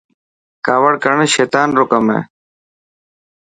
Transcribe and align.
ڪاوڙ 0.65 0.91
ڪرڻ 1.03 1.17
سيطن 1.35 1.69
رو 1.77 1.83
ڪم 1.91 2.05
هي. 2.13 2.21